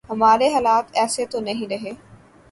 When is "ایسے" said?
0.93-1.25